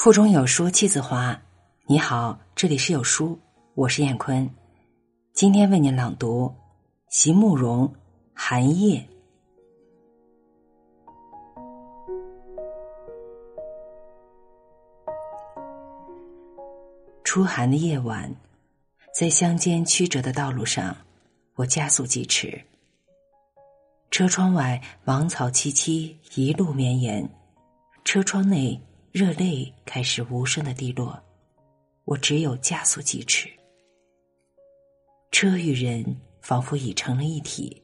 [0.00, 1.36] 腹中有书气自华。
[1.86, 3.36] 你好，这里是有书，
[3.74, 4.48] 我是燕坤。
[5.32, 6.54] 今天为您朗读
[7.08, 7.84] 席慕容
[8.32, 9.00] 《寒夜》。
[17.24, 18.32] 初寒的夜晚，
[19.12, 20.96] 在乡间曲折的道路上，
[21.56, 22.62] 我加速疾驰。
[24.12, 27.28] 车窗外芒草萋萋，一路绵延；
[28.04, 28.80] 车窗内。
[29.10, 31.18] 热泪开始无声的滴落，
[32.04, 33.48] 我只有加速疾驰。
[35.30, 37.82] 车与人仿佛已成了一体。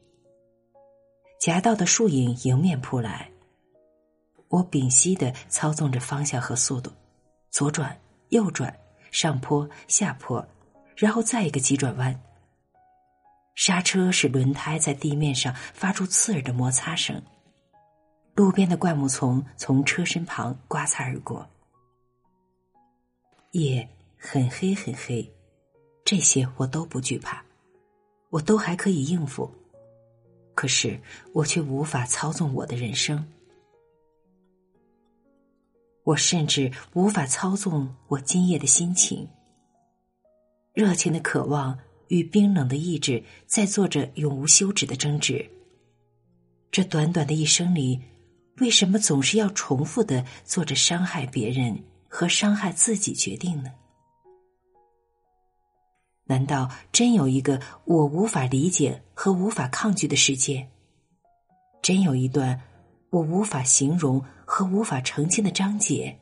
[1.39, 3.29] 夹道的树影迎面扑来，
[4.49, 6.91] 我屏息的操纵着方向和速度，
[7.49, 7.99] 左转
[8.29, 8.73] 右转，
[9.09, 10.47] 上坡下坡，
[10.95, 12.17] 然后再一个急转弯。
[13.55, 17.19] 刹车使轮胎在地面上发出刺耳的摩擦声。
[18.35, 21.47] 路边的灌木丛从车身旁刮擦而过，
[23.51, 25.33] 夜很黑很黑，
[26.03, 27.41] 这些我都不惧怕，
[28.29, 29.49] 我都还可以应付。
[30.53, 30.99] 可是
[31.31, 33.25] 我却无法操纵我的人生，
[36.03, 39.25] 我甚至无法操纵我今夜的心情。
[40.73, 45.49] 热情的渴望与冰冷的意志在做着永无休止的争执。
[46.69, 47.97] 这短短的一生里。
[48.59, 53.71] 为什么总是要重复的做着伤害别人和伤害自己决定呢？
[56.23, 60.67] 难道真有一个我无法理解和无法抗拒的世界？
[61.81, 62.59] 真有一段
[63.09, 66.17] 我无法形容和无法澄清的章节？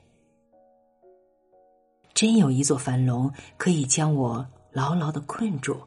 [2.14, 5.80] 真有一座樊笼可以将我牢牢的困住？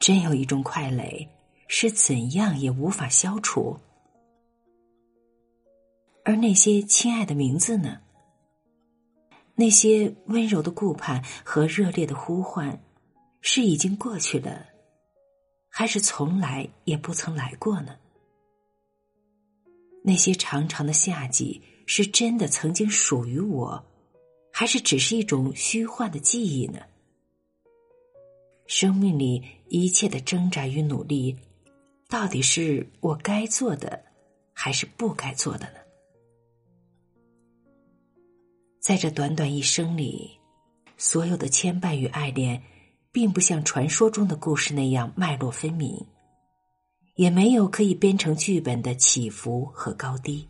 [0.00, 1.28] 真有一种快垒
[1.68, 3.78] 是怎样也无法消除？
[6.26, 8.00] 而那些亲爱的名字呢？
[9.54, 12.82] 那些温柔的顾盼和热烈的呼唤，
[13.40, 14.66] 是已经过去了，
[15.68, 17.94] 还是从来也不曾来过呢？
[20.02, 23.86] 那些长长的夏季，是真的曾经属于我，
[24.52, 26.80] 还是只是一种虚幻的记忆呢？
[28.66, 31.38] 生命里一切的挣扎与努力，
[32.08, 34.04] 到底是我该做的，
[34.52, 35.85] 还是不该做的呢？
[38.86, 40.38] 在这短短一生里，
[40.96, 42.62] 所有的牵绊与爱恋，
[43.10, 46.06] 并不像传说中的故事那样脉络分明，
[47.16, 50.46] 也没有可以编成剧本的起伏和高低。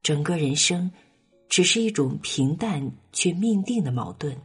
[0.00, 0.92] 整个人生，
[1.48, 4.40] 只是一种平淡却命定的矛盾。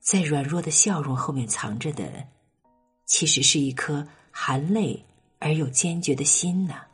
[0.00, 2.26] 在软弱的笑容后面藏着的，
[3.04, 5.04] 其实是一颗含泪
[5.38, 6.86] 而又坚决的心呐。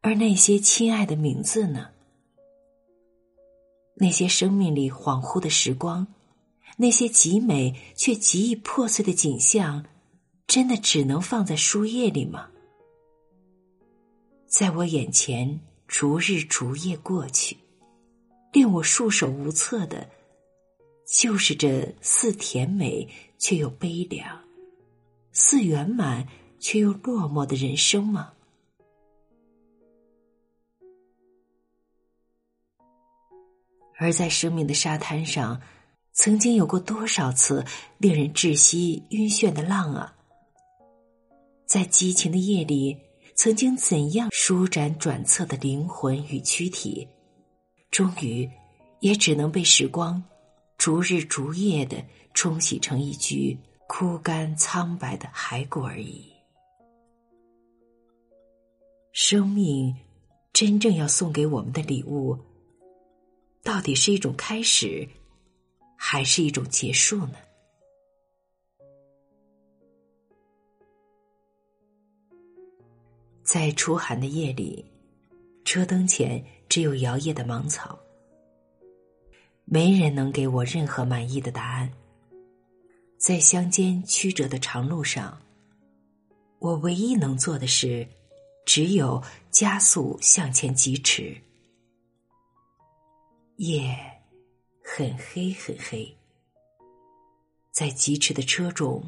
[0.00, 1.90] 而那些亲爱的名字呢？
[4.00, 6.06] 那些生命里恍惚的时光，
[6.76, 9.84] 那些极美却极易破碎的景象，
[10.46, 12.48] 真的只能放在书页里吗？
[14.46, 17.56] 在我眼前逐日逐夜过去，
[18.52, 20.08] 令我束手无策的，
[21.06, 24.40] 就是这似甜美却又悲凉，
[25.32, 26.26] 似圆满
[26.60, 28.32] 却又落寞的人生吗？
[33.98, 35.60] 而在生命的沙滩上，
[36.12, 37.64] 曾经有过多少次
[37.98, 40.14] 令人窒息、晕眩的浪啊！
[41.66, 42.96] 在激情的夜里，
[43.34, 47.08] 曾经怎样舒展转侧的灵魂与躯体，
[47.90, 48.48] 终于
[49.00, 50.22] 也只能被时光
[50.76, 51.96] 逐日逐夜的
[52.34, 56.32] 冲洗成一具枯干苍白的骸骨而已。
[59.12, 59.92] 生命
[60.52, 62.38] 真正要送给我们的礼物。
[63.62, 65.06] 到底是一种开始，
[65.96, 67.34] 还是一种结束呢？
[73.42, 74.84] 在初寒的夜里，
[75.64, 77.98] 车灯前只有摇曳的芒草，
[79.64, 81.90] 没人能给我任何满意的答案。
[83.16, 85.40] 在乡间曲折的长路上，
[86.58, 88.06] 我唯一能做的事，
[88.64, 91.36] 只有加速向前疾驰。
[93.58, 93.92] 夜
[94.84, 96.16] 很黑很黑，
[97.72, 99.02] 在疾驰的车中，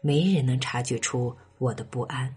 [0.00, 2.34] 没人能察觉出我的不安。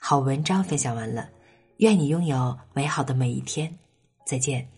[0.00, 1.30] 好文章分享完了，
[1.76, 3.78] 愿你拥有美好的每一天，
[4.26, 4.68] 再见。